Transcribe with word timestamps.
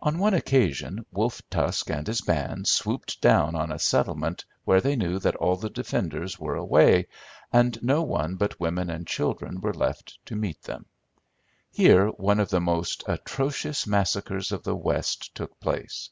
"On 0.00 0.18
one 0.18 0.32
occasion 0.32 1.04
Wolf 1.12 1.42
Tusk 1.50 1.90
and 1.90 2.06
his 2.06 2.22
band 2.22 2.66
swooped 2.66 3.20
down 3.20 3.54
on 3.54 3.70
a 3.70 3.78
settlement 3.78 4.46
where 4.64 4.80
they 4.80 4.96
knew 4.96 5.18
that 5.18 5.36
all 5.36 5.56
the 5.56 5.68
defenders 5.68 6.40
were 6.40 6.56
away, 6.56 7.06
and 7.52 7.78
no 7.82 8.00
one 8.02 8.36
but 8.36 8.58
women 8.58 8.88
and 8.88 9.06
children 9.06 9.60
were 9.60 9.74
left 9.74 10.18
to 10.24 10.36
meet 10.36 10.62
them. 10.62 10.86
Here 11.70 12.06
one 12.08 12.40
of 12.40 12.48
the 12.48 12.62
most 12.62 13.04
atrocious 13.06 13.86
massacres 13.86 14.52
of 14.52 14.62
the 14.62 14.74
West 14.74 15.34
took 15.34 15.60
place. 15.60 16.08